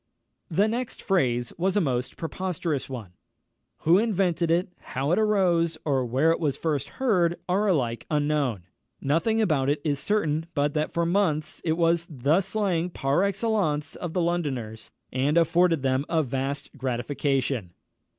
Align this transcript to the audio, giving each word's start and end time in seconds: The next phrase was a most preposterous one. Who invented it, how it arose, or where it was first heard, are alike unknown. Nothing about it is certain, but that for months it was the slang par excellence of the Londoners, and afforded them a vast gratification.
The 0.49 0.67
next 0.67 0.99
phrase 0.99 1.53
was 1.59 1.77
a 1.77 1.79
most 1.79 2.17
preposterous 2.17 2.89
one. 2.89 3.11
Who 3.81 3.99
invented 3.99 4.49
it, 4.49 4.69
how 4.79 5.11
it 5.11 5.19
arose, 5.19 5.77
or 5.85 6.03
where 6.07 6.31
it 6.31 6.39
was 6.39 6.57
first 6.57 6.89
heard, 6.97 7.37
are 7.47 7.67
alike 7.67 8.07
unknown. 8.09 8.63
Nothing 8.99 9.39
about 9.39 9.69
it 9.69 9.79
is 9.83 9.99
certain, 9.99 10.47
but 10.55 10.73
that 10.73 10.91
for 10.91 11.05
months 11.05 11.61
it 11.63 11.73
was 11.77 12.07
the 12.09 12.41
slang 12.41 12.89
par 12.89 13.21
excellence 13.21 13.95
of 13.95 14.13
the 14.13 14.21
Londoners, 14.21 14.89
and 15.13 15.37
afforded 15.37 15.83
them 15.83 16.05
a 16.09 16.23
vast 16.23 16.75
gratification. 16.75 17.71